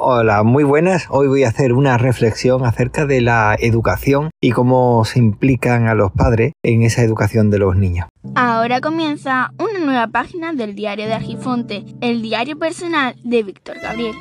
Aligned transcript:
Hola, 0.00 0.44
muy 0.44 0.62
buenas. 0.62 1.06
Hoy 1.10 1.26
voy 1.26 1.42
a 1.42 1.48
hacer 1.48 1.72
una 1.72 1.98
reflexión 1.98 2.64
acerca 2.64 3.04
de 3.04 3.20
la 3.20 3.56
educación 3.58 4.30
y 4.40 4.52
cómo 4.52 5.04
se 5.04 5.18
implican 5.18 5.88
a 5.88 5.96
los 5.96 6.12
padres 6.12 6.52
en 6.62 6.84
esa 6.84 7.02
educación 7.02 7.50
de 7.50 7.58
los 7.58 7.74
niños. 7.74 8.06
Ahora 8.36 8.80
comienza 8.80 9.50
una 9.58 9.80
nueva 9.80 10.06
página 10.06 10.52
del 10.52 10.76
diario 10.76 11.06
de 11.06 11.14
Argifonte, 11.14 11.84
el 12.00 12.22
diario 12.22 12.56
personal 12.56 13.16
de 13.24 13.42
Víctor 13.42 13.80
Gabriel. 13.80 14.14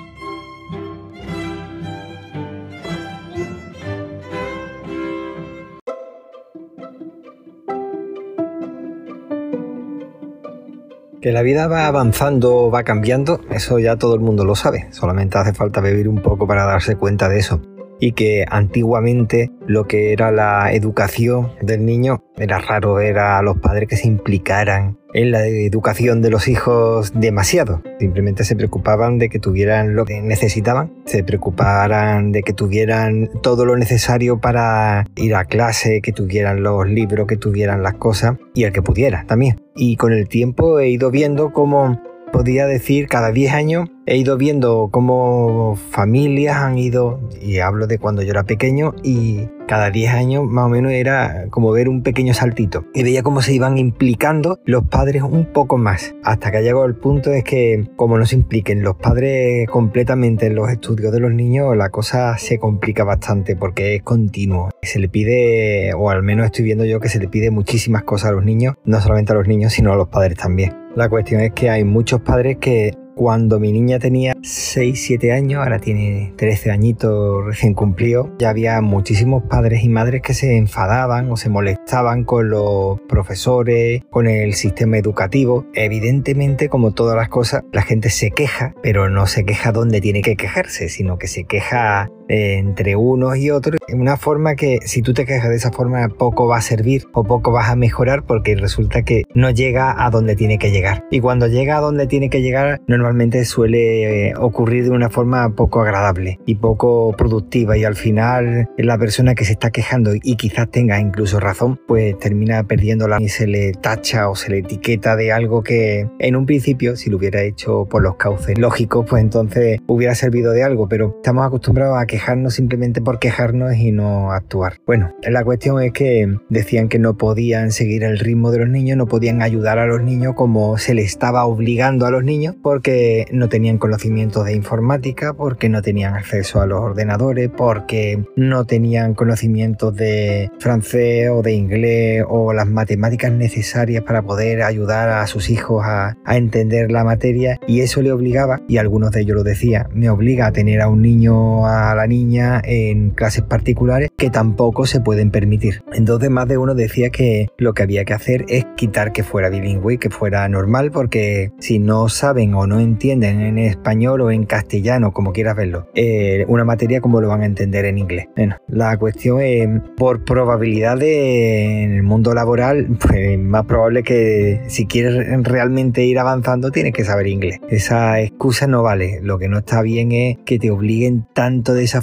Que 11.22 11.32
la 11.32 11.42
vida 11.42 11.68
va 11.68 11.88
avanzando, 11.88 12.70
va 12.70 12.84
cambiando, 12.84 13.42
eso 13.50 13.80
ya 13.80 13.96
todo 13.96 14.14
el 14.14 14.20
mundo 14.20 14.46
lo 14.46 14.56
sabe, 14.56 14.88
solamente 14.92 15.38
hace 15.38 15.54
falta 15.54 15.82
vivir 15.82 16.08
un 16.08 16.22
poco 16.22 16.48
para 16.48 16.66
darse 16.66 16.96
cuenta 16.96 17.28
de 17.28 17.40
eso. 17.40 17.62
Y 18.00 18.12
que 18.12 18.46
antiguamente 18.48 19.50
lo 19.66 19.88
que 19.88 20.14
era 20.14 20.32
la 20.32 20.72
educación 20.72 21.54
del 21.62 21.84
niño 21.86 22.24
era 22.38 22.60
raro 22.60 22.94
ver 22.94 23.18
a 23.18 23.42
los 23.42 23.58
padres 23.58 23.90
que 23.90 23.98
se 23.98 24.08
implicaran 24.08 25.00
en 25.18 25.32
la 25.32 25.48
educación 25.48 26.22
de 26.22 26.30
los 26.30 26.48
hijos 26.48 27.12
demasiado. 27.20 27.82
Simplemente 28.00 28.44
se 28.44 28.56
preocupaban 28.56 29.18
de 29.18 29.30
que 29.30 29.40
tuvieran 29.40 29.96
lo 29.96 30.06
que 30.06 30.22
necesitaban, 30.22 30.94
se 31.06 31.24
preocuparan 31.24 32.32
de 32.32 32.44
que 32.44 32.54
tuvieran 32.54 33.28
todo 33.42 33.66
lo 33.66 33.76
necesario 33.78 34.40
para 34.40 35.08
ir 35.16 35.34
a 35.34 35.46
clase, 35.46 36.02
que 36.04 36.12
tuvieran 36.12 36.62
los 36.62 36.88
libros, 36.88 37.26
que 37.26 37.36
tuvieran 37.36 37.82
las 37.82 37.96
cosas 37.96 38.36
y 38.54 38.66
el 38.66 38.72
que 38.72 38.84
pudiera 38.84 39.26
también. 39.26 39.60
Y 39.76 39.96
con 39.96 40.14
el 40.14 40.28
tiempo 40.30 40.80
he 40.80 40.90
ido 40.90 41.10
viendo 41.10 41.52
cómo 41.52 42.00
podía 42.32 42.68
decir 42.68 43.08
cada 43.08 43.32
10 43.32 43.54
años 43.54 43.90
he 44.08 44.16
ido 44.16 44.38
viendo 44.38 44.88
cómo 44.90 45.78
familias 45.92 46.56
han 46.58 46.78
ido, 46.78 47.20
y 47.42 47.60
hablo 47.60 47.88
de 47.88 48.00
cuando 48.00 48.24
yo 48.24 48.32
era 48.32 48.44
pequeño, 48.44 48.96
y 49.04 49.50
cada 49.68 49.92
10 49.92 50.14
años 50.14 50.46
más 50.46 50.66
o 50.66 50.70
menos 50.70 50.94
era 50.94 51.48
como 51.50 51.74
ver 51.74 51.90
un 51.90 52.02
pequeño 52.04 52.34
saltito. 52.34 52.86
Y 52.94 53.04
veía 53.04 53.22
cómo 53.22 53.42
se 53.42 53.54
iban 53.54 53.78
implicando 53.78 54.60
los 54.64 54.86
padres 54.86 55.24
un 55.24 55.52
poco 55.52 55.78
más. 55.78 56.16
Hasta 56.24 56.52
que 56.52 56.62
llegado 56.62 56.86
el 56.86 56.96
punto 56.96 57.34
es 57.34 57.44
que 57.44 57.86
como 57.98 58.18
no 58.18 58.26
se 58.26 58.38
impliquen 58.38 58.82
los 58.82 58.96
padres 58.96 59.68
completamente 59.68 60.46
en 60.46 60.56
los 60.56 60.72
estudios 60.72 61.12
de 61.12 61.20
los 61.20 61.34
niños, 61.34 61.76
la 61.76 61.90
cosa 61.90 62.38
se 62.38 62.60
complica 62.60 63.04
bastante 63.04 63.58
porque 63.58 63.96
es 63.96 64.04
continuo. 64.04 64.70
Se 64.84 65.00
le 65.00 65.10
pide, 65.10 65.94
o 65.96 66.10
al 66.10 66.24
menos 66.24 66.46
estoy 66.46 66.64
viendo 66.64 66.86
yo 66.86 67.02
que 67.02 67.10
se 67.10 67.20
le 67.20 67.28
pide 67.28 67.52
muchísimas 67.52 68.04
cosas 68.04 68.30
a 68.30 68.34
los 68.34 68.46
niños, 68.46 68.76
no 68.86 69.02
solamente 69.02 69.34
a 69.34 69.36
los 69.36 69.50
niños, 69.50 69.74
sino 69.74 69.92
a 69.92 69.98
los 69.98 70.08
padres 70.08 70.38
también. 70.38 70.72
La 70.96 71.10
cuestión 71.10 71.42
es 71.42 71.52
que 71.52 71.70
hay 71.70 71.84
muchos 71.84 72.22
padres 72.22 72.58
que 72.58 72.94
cuando 73.18 73.60
mi 73.60 73.72
niña 73.72 74.00
tenía 74.00 74.38
6, 74.44 75.04
7 75.04 75.34
años, 75.34 75.64
ahora 75.64 75.80
tiene 75.80 76.34
13 76.38 76.72
añitos 76.72 77.44
recién 77.46 77.74
cumplido, 77.74 78.32
ya 78.38 78.52
había 78.52 78.80
muchísimos 78.82 79.44
padres 79.44 79.84
y 79.84 79.90
madres 79.90 80.22
que 80.22 80.36
se 80.36 80.56
enfadaban 80.56 81.30
o 81.32 81.36
se 81.36 81.50
molestaban 81.50 82.24
con 82.24 82.50
los 82.50 83.02
profesores, 83.10 84.04
con 84.12 84.28
el 84.28 84.54
sistema 84.54 84.98
educativo. 84.98 85.66
Evidentemente, 85.74 86.70
como 86.70 86.94
todas 86.94 87.18
las 87.18 87.28
cosas, 87.28 87.64
la 87.74 87.82
gente 87.82 88.10
se 88.10 88.30
queja, 88.32 88.76
pero 88.84 89.10
no 89.10 89.26
se 89.26 89.44
queja 89.44 89.72
donde 89.72 90.00
tiene 90.00 90.22
que 90.22 90.36
quejarse, 90.36 90.88
sino 90.88 91.18
que 91.18 91.28
se 91.28 91.44
queja 91.44 92.10
entre 92.30 92.96
unos 92.96 93.38
y 93.38 93.52
otros. 93.52 93.80
Una 93.94 94.18
forma 94.18 94.56
que 94.56 94.80
si 94.84 95.02
tú 95.02 95.14
te 95.14 95.26
quejas 95.26 95.50
de 95.50 95.56
esa 95.56 95.72
forma 95.72 96.08
poco 96.10 96.48
va 96.48 96.58
a 96.58 96.62
servir 96.62 97.06
o 97.14 97.24
poco 97.24 97.52
vas 97.52 97.70
a 97.70 97.76
mejorar 97.76 98.24
porque 98.24 98.56
resulta 98.56 99.04
que 99.04 99.24
no 99.34 99.50
llega 99.50 100.06
a 100.06 100.10
donde 100.10 100.36
tiene 100.36 100.58
que 100.58 100.72
llegar. 100.72 101.06
Y 101.12 101.20
cuando 101.20 101.48
llega 101.48 101.78
a 101.78 101.82
donde 101.82 102.08
tiene 102.08 102.30
que 102.30 102.42
llegar, 102.42 102.82
normalmente 102.88 103.46
suele 103.46 104.30
eh, 104.30 104.34
ocurrir 104.38 104.86
de 104.86 104.92
una 104.92 105.10
forma 105.10 105.56
poco 105.56 105.82
agradable 105.82 106.40
y 106.46 106.56
poco 106.56 107.14
productiva 107.18 107.78
y 107.78 107.84
al 107.84 107.96
final 107.96 108.70
la 108.78 108.98
persona 108.98 109.36
que 109.36 109.46
se 109.46 109.54
está 109.54 109.72
quejando 109.72 110.12
y 110.16 110.36
quizás 110.36 110.70
tenga 110.70 111.00
incluso 111.00 111.40
razón, 111.40 111.80
pues 111.88 112.18
termina 112.20 112.64
perdiéndola 112.64 113.18
y 113.20 113.30
se 113.30 113.48
le 113.48 113.72
tacha 113.74 114.30
o 114.30 114.36
se 114.36 114.50
le 114.52 114.60
etiqueta 114.60 115.16
de 115.16 115.32
algo 115.32 115.64
que 115.64 116.08
en 116.20 116.36
un 116.36 116.46
principio, 116.46 116.96
si 116.96 117.10
lo 117.10 117.18
hubiera 117.18 117.42
hecho 117.42 117.86
por 117.86 118.02
los 118.02 118.16
cauces 118.16 118.58
lógicos, 118.58 119.06
pues 119.10 119.24
entonces 119.24 119.80
hubiera 119.88 120.16
servido 120.16 120.52
de 120.52 120.64
algo, 120.64 120.88
pero 120.88 121.14
estamos 121.18 121.46
acostumbrados 121.46 121.98
a 121.98 122.06
quejarnos 122.18 122.56
simplemente 122.56 123.00
por 123.00 123.20
quejarnos 123.20 123.76
y 123.76 123.92
no 123.92 124.32
actuar. 124.32 124.80
Bueno, 124.88 125.14
la 125.22 125.44
cuestión 125.44 125.84
es 125.84 125.92
que 125.92 126.28
decían 126.50 126.90
que 126.90 126.98
no 126.98 127.16
podían 127.16 127.72
seguir 127.72 128.04
el 128.04 128.18
ritmo 128.18 128.50
de 128.50 128.58
los 128.58 128.70
niños, 128.70 128.98
no 128.98 129.06
podían 129.06 129.44
ayudar 129.44 129.78
a 129.78 129.86
los 129.86 130.02
niños 130.02 130.34
como 130.36 130.80
se 130.80 130.96
le 130.96 131.04
estaba 131.04 131.46
obligando 131.46 132.08
a 132.08 132.12
los 132.12 132.24
niños, 132.24 132.56
porque 132.64 133.26
no 133.32 133.50
tenían 133.50 133.78
conocimientos 133.78 134.46
de 134.46 134.56
informática, 134.56 135.36
porque 135.36 135.70
no 135.70 135.84
tenían 135.84 136.16
acceso 136.16 136.60
a 136.60 136.66
los 136.66 136.80
ordenadores, 136.80 137.52
porque 137.56 138.24
no 138.36 138.66
tenían 138.66 139.14
conocimientos 139.14 139.96
de 139.96 140.50
francés 140.60 141.30
o 141.30 141.44
de 141.44 141.54
inglés 141.54 142.24
o 142.28 142.52
las 142.52 142.68
matemáticas 142.68 143.32
necesarias 143.32 144.04
para 144.04 144.24
poder 144.24 144.64
ayudar 144.64 145.10
a 145.10 145.28
sus 145.28 145.52
hijos 145.52 145.84
a, 145.86 146.16
entender 146.28 146.92
la 146.92 147.04
materia 147.04 147.60
y 147.68 147.82
eso 147.82 148.02
le 148.02 148.12
obligaba, 148.12 148.62
y 148.68 148.78
algunos 148.78 149.12
de 149.12 149.22
ellos 149.22 149.38
lo 149.38 149.44
decían, 149.44 149.88
me 149.94 150.10
obliga 150.10 150.48
a 150.48 150.52
tener 150.52 150.82
a 150.82 150.88
un 150.88 151.02
niño 151.02 151.68
a 151.68 151.94
la 151.96 152.07
niña 152.08 152.62
en 152.64 153.12
clases 153.12 153.44
particulares 153.44 154.10
que 154.18 154.30
tampoco 154.30 154.86
se 154.86 155.02
pueden 155.02 155.32
permitir. 155.32 155.84
Entonces 155.94 156.30
más 156.30 156.48
de 156.48 156.58
uno 156.58 156.76
decía 156.76 157.10
que 157.10 157.48
lo 157.58 157.74
que 157.74 157.84
había 157.84 158.06
que 158.06 158.14
hacer 158.14 158.46
es 158.48 158.66
quitar 158.76 159.12
que 159.12 159.24
fuera 159.24 159.50
bilingüe 159.50 159.98
que 159.98 160.10
fuera 160.10 160.48
normal 160.50 160.92
porque 160.92 161.52
si 161.60 161.80
no 161.80 162.10
saben 162.10 162.54
o 162.54 162.68
no 162.68 162.80
entienden 162.80 163.42
en 163.42 163.58
español 163.58 164.22
o 164.22 164.32
en 164.32 164.46
castellano, 164.46 165.12
como 165.14 165.34
quieras 165.34 165.56
verlo, 165.56 165.88
eh, 165.96 166.46
una 166.48 166.64
materia 166.64 167.02
como 167.02 167.22
lo 167.22 167.28
van 167.28 167.42
a 167.42 167.46
entender 167.46 167.86
en 167.86 167.98
inglés. 167.98 168.28
Bueno, 168.36 168.58
la 168.68 168.98
cuestión 168.98 169.42
es, 169.42 169.68
por 169.96 170.24
probabilidad 170.24 170.98
de, 170.98 171.84
en 171.84 171.94
el 171.94 172.04
mundo 172.04 172.34
laboral, 172.34 172.88
pues 173.00 173.38
más 173.40 173.66
probable 173.66 174.04
que 174.04 174.62
si 174.68 174.86
quieres 174.86 175.44
realmente 175.44 176.04
ir 176.04 176.20
avanzando 176.20 176.72
tienes 176.72 176.94
que 176.94 177.04
saber 177.04 177.28
inglés. 177.28 177.60
Esa 177.70 178.20
excusa 178.22 178.68
no 178.68 178.84
vale. 178.84 179.20
Lo 179.22 179.38
que 179.40 179.48
no 179.48 179.60
está 179.60 179.82
bien 179.82 180.12
es 180.12 180.38
que 180.46 180.60
te 180.60 180.72
obliguen 180.72 181.26
tanto 181.34 181.74
de 181.74 181.84
esa 181.84 181.97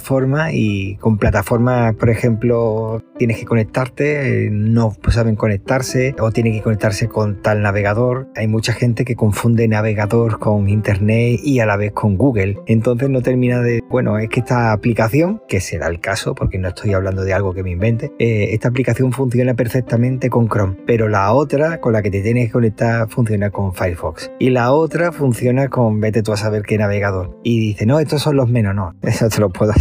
y 0.53 0.97
con 0.97 1.19
plataformas, 1.19 1.95
por 1.95 2.11
ejemplo, 2.11 3.03
tienes 3.19 3.39
que 3.39 3.45
conectarte, 3.45 4.49
no 4.51 4.95
saben 5.09 5.37
conectarse 5.37 6.15
o 6.19 6.31
tienen 6.31 6.55
que 6.55 6.63
conectarse 6.63 7.09
con 7.09 7.43
tal 7.43 7.63
navegador. 7.63 8.29
Hay 8.37 8.49
mucha 8.49 8.73
gente 8.73 9.05
que 9.05 9.17
confunde 9.17 9.69
navegador 9.69 10.39
con 10.39 10.69
Internet 10.69 11.41
y 11.43 11.61
a 11.61 11.67
la 11.67 11.77
vez 11.77 11.93
con 11.93 12.17
Google. 12.17 12.59
Entonces 12.67 13.11
no 13.11 13.23
termina 13.23 13.61
de, 13.61 13.83
bueno, 13.89 14.19
es 14.19 14.29
que 14.29 14.41
esta 14.41 14.73
aplicación, 14.73 15.43
que 15.49 15.61
será 15.61 15.89
el 15.89 16.01
caso, 16.01 16.35
porque 16.35 16.59
no 16.59 16.69
estoy 16.69 16.93
hablando 16.93 17.25
de 17.25 17.33
algo 17.33 17.55
que 17.55 17.63
me 17.63 17.71
invente, 17.71 18.13
eh, 18.19 18.49
esta 18.53 18.69
aplicación 18.69 19.13
funciona 19.13 19.55
perfectamente 19.55 20.31
con 20.31 20.49
Chrome, 20.49 20.77
pero 20.87 21.09
la 21.09 21.33
otra 21.33 21.81
con 21.81 21.93
la 21.93 22.03
que 22.03 22.11
te 22.11 22.23
tienes 22.23 22.47
que 22.47 22.53
conectar 22.53 23.09
funciona 23.09 23.51
con 23.51 23.75
Firefox. 23.75 24.31
Y 24.39 24.51
la 24.51 24.73
otra 24.73 25.13
funciona 25.13 25.69
con, 25.69 26.01
vete 26.01 26.23
tú 26.23 26.33
a 26.33 26.37
saber 26.37 26.63
qué 26.63 26.79
navegador. 26.79 27.39
Y 27.43 27.61
dice, 27.61 27.87
no, 27.87 28.01
estos 28.01 28.23
son 28.23 28.37
los 28.37 28.49
menos, 28.49 28.75
no, 28.75 28.95
eso 29.03 29.29
te 29.29 29.41
lo 29.41 29.51
puedo 29.51 29.73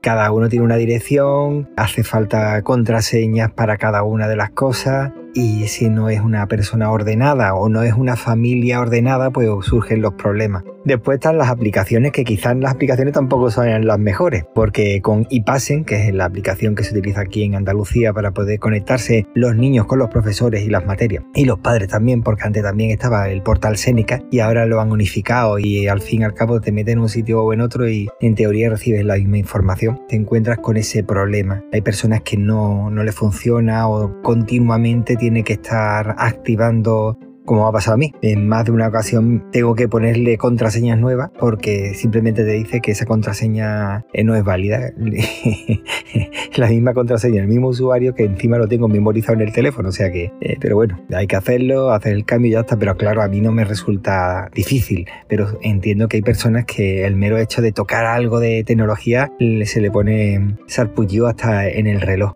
Cada 0.00 0.30
uno 0.32 0.48
tiene 0.48 0.64
una 0.64 0.76
dirección, 0.76 1.68
hace 1.76 2.04
falta 2.04 2.60
contraseñas 2.62 3.50
para 3.52 3.76
cada 3.76 4.02
una 4.02 4.28
de 4.28 4.36
las 4.36 4.50
cosas 4.50 5.12
y 5.36 5.68
si 5.68 5.90
no 5.90 6.08
es 6.08 6.20
una 6.20 6.48
persona 6.48 6.90
ordenada 6.90 7.54
o 7.54 7.68
no 7.68 7.82
es 7.82 7.92
una 7.92 8.16
familia 8.16 8.80
ordenada, 8.80 9.30
pues 9.30 9.48
surgen 9.60 10.00
los 10.00 10.14
problemas. 10.14 10.64
Después 10.86 11.16
están 11.16 11.36
las 11.36 11.50
aplicaciones 11.50 12.12
que 12.12 12.24
quizás 12.24 12.56
las 12.56 12.72
aplicaciones 12.72 13.12
tampoco 13.12 13.50
son 13.50 13.86
las 13.86 13.98
mejores, 13.98 14.44
porque 14.54 15.02
con 15.02 15.26
iPassen, 15.28 15.84
que 15.84 16.08
es 16.08 16.14
la 16.14 16.24
aplicación 16.24 16.74
que 16.74 16.84
se 16.84 16.96
utiliza 16.96 17.20
aquí 17.20 17.42
en 17.42 17.56
Andalucía 17.56 18.12
para 18.12 18.30
poder 18.30 18.60
conectarse 18.60 19.26
los 19.34 19.54
niños 19.56 19.86
con 19.86 19.98
los 19.98 20.08
profesores 20.08 20.64
y 20.64 20.70
las 20.70 20.86
materias, 20.86 21.24
y 21.34 21.44
los 21.44 21.58
padres 21.58 21.88
también, 21.88 22.22
porque 22.22 22.44
antes 22.44 22.62
también 22.62 22.90
estaba 22.90 23.28
el 23.28 23.42
portal 23.42 23.76
Seneca 23.76 24.22
y 24.30 24.38
ahora 24.38 24.64
lo 24.64 24.80
han 24.80 24.90
unificado 24.92 25.58
y 25.58 25.88
al 25.88 26.00
fin 26.00 26.22
y 26.22 26.24
al 26.24 26.34
cabo 26.34 26.60
te 26.60 26.72
meten 26.72 26.94
en 26.94 27.00
un 27.00 27.08
sitio 27.08 27.42
o 27.42 27.52
en 27.52 27.60
otro 27.60 27.88
y 27.88 28.08
en 28.20 28.34
teoría 28.36 28.70
recibes 28.70 29.04
la 29.04 29.16
misma 29.16 29.38
información. 29.38 30.00
Te 30.08 30.16
encuentras 30.16 30.58
con 30.58 30.76
ese 30.76 31.02
problema. 31.02 31.62
Hay 31.72 31.82
personas 31.82 32.22
que 32.22 32.36
no, 32.36 32.90
no 32.90 33.02
le 33.02 33.12
funciona 33.12 33.88
o 33.88 34.22
continuamente 34.22 35.16
tiene 35.26 35.42
que 35.42 35.54
estar 35.54 36.14
activando 36.18 37.18
como 37.44 37.66
ha 37.66 37.72
pasado 37.72 37.94
a 37.94 37.96
mí. 37.96 38.12
En 38.22 38.46
más 38.46 38.64
de 38.64 38.70
una 38.70 38.86
ocasión 38.86 39.44
tengo 39.50 39.74
que 39.74 39.88
ponerle 39.88 40.38
contraseñas 40.38 41.00
nuevas 41.00 41.30
porque 41.36 41.94
simplemente 41.94 42.44
te 42.44 42.52
dice 42.52 42.80
que 42.80 42.92
esa 42.92 43.06
contraseña 43.06 44.04
eh, 44.12 44.22
no 44.22 44.36
es 44.36 44.44
válida. 44.44 44.92
la 46.56 46.68
misma 46.68 46.94
contraseña, 46.94 47.42
el 47.42 47.48
mismo 47.48 47.66
usuario 47.66 48.14
que 48.14 48.22
encima 48.22 48.56
lo 48.56 48.68
tengo 48.68 48.86
memorizado 48.86 49.34
en 49.34 49.48
el 49.48 49.52
teléfono. 49.52 49.88
O 49.88 49.92
sea 49.92 50.12
que, 50.12 50.30
eh, 50.40 50.58
pero 50.60 50.76
bueno, 50.76 51.04
hay 51.12 51.26
que 51.26 51.34
hacerlo, 51.34 51.90
hacer 51.90 52.12
el 52.12 52.24
cambio 52.24 52.50
y 52.50 52.52
ya 52.52 52.60
está. 52.60 52.78
Pero 52.78 52.96
claro, 52.96 53.20
a 53.20 53.26
mí 53.26 53.40
no 53.40 53.50
me 53.50 53.64
resulta 53.64 54.48
difícil. 54.54 55.08
Pero 55.26 55.58
entiendo 55.60 56.06
que 56.06 56.18
hay 56.18 56.22
personas 56.22 56.66
que 56.66 57.04
el 57.04 57.16
mero 57.16 57.36
hecho 57.36 57.62
de 57.62 57.72
tocar 57.72 58.06
algo 58.06 58.38
de 58.38 58.62
tecnología 58.62 59.32
se 59.64 59.80
le 59.80 59.90
pone 59.90 60.56
sarpullido 60.68 61.26
hasta 61.26 61.68
en 61.68 61.88
el 61.88 62.00
reloj. 62.00 62.34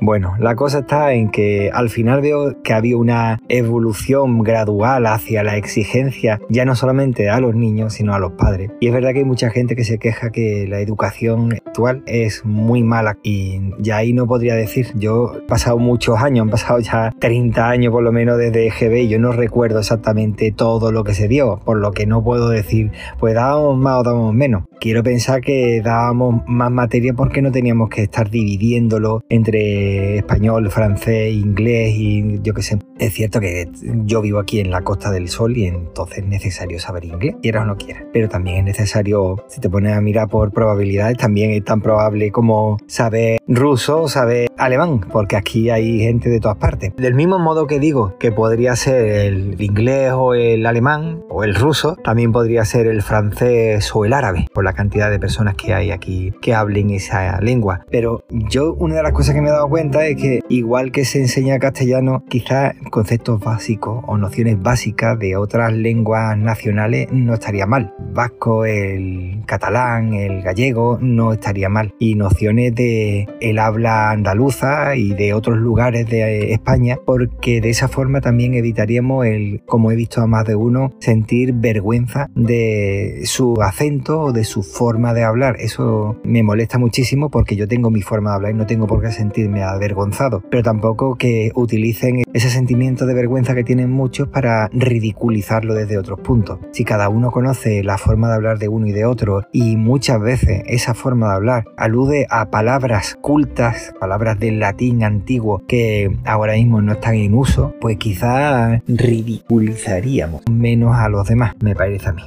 Bueno, 0.00 0.36
la 0.38 0.54
cosa 0.54 0.80
está 0.80 1.12
en 1.12 1.30
que 1.30 1.70
al 1.72 1.90
final 1.90 2.20
veo 2.20 2.62
que 2.62 2.72
había 2.72 2.96
una 2.96 3.40
evolución 3.48 4.44
gradual 4.44 5.06
hacia 5.06 5.42
la 5.42 5.56
exigencia, 5.56 6.40
ya 6.48 6.64
no 6.64 6.76
solamente 6.76 7.28
a 7.28 7.40
los 7.40 7.56
niños, 7.56 7.94
sino 7.94 8.14
a 8.14 8.20
los 8.20 8.32
padres. 8.32 8.70
Y 8.78 8.86
es 8.86 8.92
verdad 8.92 9.12
que 9.12 9.18
hay 9.18 9.24
mucha 9.24 9.50
gente 9.50 9.74
que 9.74 9.82
se 9.82 9.98
queja 9.98 10.30
que 10.30 10.68
la 10.68 10.78
educación 10.78 11.57
actual 11.68 12.02
es 12.06 12.44
muy 12.44 12.82
mala 12.82 13.18
y 13.22 13.60
ya 13.78 13.98
ahí 13.98 14.12
no 14.12 14.26
podría 14.26 14.54
decir, 14.54 14.88
yo 14.94 15.34
he 15.36 15.40
pasado 15.42 15.78
muchos 15.78 16.18
años, 16.20 16.42
han 16.42 16.50
pasado 16.50 16.80
ya 16.80 17.12
30 17.18 17.68
años 17.68 17.92
por 17.92 18.02
lo 18.02 18.12
menos 18.12 18.38
desde 18.38 18.66
EGB 18.66 19.04
y 19.04 19.08
yo 19.08 19.18
no 19.18 19.32
recuerdo 19.32 19.78
exactamente 19.78 20.52
todo 20.52 20.92
lo 20.92 21.04
que 21.04 21.14
se 21.14 21.28
dio, 21.28 21.60
por 21.64 21.78
lo 21.78 21.92
que 21.92 22.06
no 22.06 22.22
puedo 22.22 22.48
decir, 22.48 22.92
pues 23.18 23.34
dábamos 23.34 23.78
más 23.78 24.00
o 24.00 24.02
dábamos 24.02 24.34
menos. 24.34 24.64
Quiero 24.80 25.02
pensar 25.02 25.40
que 25.40 25.80
dábamos 25.82 26.42
más 26.46 26.70
materia 26.70 27.12
porque 27.14 27.42
no 27.42 27.50
teníamos 27.50 27.88
que 27.88 28.02
estar 28.02 28.30
dividiéndolo 28.30 29.22
entre 29.28 30.18
español, 30.18 30.70
francés, 30.70 31.32
inglés 31.32 31.94
y 31.94 32.40
yo 32.42 32.54
qué 32.54 32.62
sé. 32.62 32.78
Es 32.98 33.14
cierto 33.14 33.38
que 33.38 33.68
yo 34.04 34.20
vivo 34.20 34.40
aquí 34.40 34.58
en 34.58 34.72
la 34.72 34.82
Costa 34.82 35.12
del 35.12 35.28
Sol 35.28 35.56
y 35.56 35.66
entonces 35.66 36.18
es 36.18 36.26
necesario 36.26 36.80
saber 36.80 37.04
inglés, 37.04 37.36
quieras 37.40 37.62
o 37.62 37.66
no 37.66 37.76
quieras. 37.76 38.02
Pero 38.12 38.28
también 38.28 38.58
es 38.58 38.64
necesario, 38.64 39.36
si 39.46 39.60
te 39.60 39.70
pones 39.70 39.96
a 39.96 40.00
mirar 40.00 40.28
por 40.28 40.50
probabilidades, 40.50 41.16
también 41.16 41.52
es 41.52 41.64
tan 41.64 41.80
probable 41.80 42.32
como 42.32 42.78
saber 42.88 43.38
ruso 43.46 44.02
o 44.02 44.08
saber 44.08 44.48
alemán, 44.58 45.00
porque 45.12 45.36
aquí 45.36 45.70
hay 45.70 46.00
gente 46.00 46.28
de 46.28 46.40
todas 46.40 46.56
partes. 46.56 46.92
Del 46.96 47.14
mismo 47.14 47.38
modo 47.38 47.68
que 47.68 47.78
digo 47.78 48.16
que 48.18 48.32
podría 48.32 48.74
ser 48.74 49.06
el 49.06 49.60
inglés 49.60 50.12
o 50.12 50.34
el 50.34 50.66
alemán 50.66 51.22
o 51.28 51.44
el 51.44 51.54
ruso, 51.54 51.96
también 52.02 52.32
podría 52.32 52.64
ser 52.64 52.88
el 52.88 53.02
francés 53.02 53.94
o 53.94 54.04
el 54.04 54.12
árabe, 54.12 54.46
por 54.52 54.64
la 54.64 54.72
cantidad 54.72 55.08
de 55.08 55.20
personas 55.20 55.54
que 55.54 55.72
hay 55.72 55.92
aquí 55.92 56.32
que 56.42 56.54
hablen 56.54 56.90
esa 56.90 57.40
lengua. 57.40 57.86
Pero 57.90 58.24
yo 58.28 58.74
una 58.74 58.96
de 58.96 59.02
las 59.04 59.12
cosas 59.12 59.36
que 59.36 59.40
me 59.40 59.48
he 59.48 59.52
dado 59.52 59.68
cuenta 59.68 60.04
es 60.04 60.16
que 60.16 60.40
igual 60.48 60.90
que 60.90 61.04
se 61.04 61.20
enseña 61.20 61.60
castellano, 61.60 62.24
quizás 62.28 62.74
conceptos 62.90 63.40
básicos 63.40 64.02
o 64.06 64.16
nociones 64.16 64.60
básicas 64.60 65.18
de 65.18 65.36
otras 65.36 65.72
lenguas 65.72 66.36
nacionales 66.36 67.08
no 67.12 67.34
estaría 67.34 67.66
mal. 67.66 67.94
Vasco, 68.12 68.64
el 68.64 69.42
catalán, 69.46 70.14
el 70.14 70.42
gallego 70.42 70.98
no 71.00 71.32
estaría 71.32 71.68
mal. 71.68 71.94
Y 71.98 72.14
nociones 72.14 72.74
de 72.74 73.28
el 73.40 73.58
habla 73.58 74.10
andaluza 74.10 74.96
y 74.96 75.14
de 75.14 75.34
otros 75.34 75.58
lugares 75.58 76.08
de 76.08 76.52
España, 76.52 76.98
porque 77.04 77.60
de 77.60 77.70
esa 77.70 77.88
forma 77.88 78.20
también 78.20 78.54
evitaríamos 78.54 79.26
el, 79.26 79.62
como 79.66 79.90
he 79.90 79.96
visto 79.96 80.20
a 80.20 80.26
más 80.26 80.44
de 80.44 80.54
uno, 80.54 80.92
sentir 81.00 81.52
vergüenza 81.52 82.30
de 82.34 83.22
su 83.24 83.60
acento 83.62 84.20
o 84.20 84.32
de 84.32 84.44
su 84.44 84.62
forma 84.62 85.14
de 85.14 85.24
hablar. 85.24 85.56
Eso 85.58 86.16
me 86.24 86.42
molesta 86.42 86.78
muchísimo 86.78 87.30
porque 87.30 87.56
yo 87.56 87.68
tengo 87.68 87.90
mi 87.90 88.02
forma 88.02 88.30
de 88.30 88.36
hablar 88.36 88.52
y 88.52 88.56
no 88.56 88.66
tengo 88.66 88.86
por 88.86 89.02
qué 89.02 89.12
sentirme 89.12 89.62
avergonzado, 89.62 90.42
pero 90.50 90.62
tampoco 90.62 91.16
que 91.16 91.50
utilicen 91.54 92.22
ese 92.32 92.50
sentimiento 92.50 92.77
de 92.78 93.14
vergüenza 93.14 93.54
que 93.54 93.64
tienen 93.64 93.90
muchos 93.90 94.28
para 94.28 94.68
ridiculizarlo 94.72 95.74
desde 95.74 95.98
otros 95.98 96.20
puntos. 96.20 96.60
Si 96.72 96.84
cada 96.84 97.08
uno 97.08 97.32
conoce 97.32 97.82
la 97.82 97.98
forma 97.98 98.28
de 98.28 98.34
hablar 98.34 98.58
de 98.58 98.68
uno 98.68 98.86
y 98.86 98.92
de 98.92 99.04
otro 99.04 99.42
y 99.52 99.76
muchas 99.76 100.20
veces 100.20 100.62
esa 100.66 100.94
forma 100.94 101.28
de 101.28 101.34
hablar 101.34 101.64
alude 101.76 102.26
a 102.30 102.50
palabras 102.50 103.16
cultas, 103.20 103.92
palabras 103.98 104.38
del 104.38 104.60
latín 104.60 105.02
antiguo 105.02 105.64
que 105.66 106.16
ahora 106.24 106.54
mismo 106.54 106.80
no 106.80 106.92
están 106.92 107.16
en 107.16 107.34
uso, 107.34 107.74
pues 107.80 107.96
quizá 107.98 108.80
ridiculizaríamos 108.86 110.42
menos 110.48 110.96
a 110.96 111.08
los 111.08 111.26
demás, 111.26 111.54
me 111.60 111.74
parece 111.74 112.08
a 112.08 112.12
mí. 112.12 112.22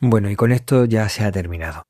Bueno, 0.00 0.30
y 0.30 0.36
con 0.36 0.50
esto 0.50 0.84
ya 0.86 1.08
se 1.08 1.24
ha 1.24 1.30
terminado. 1.30 1.89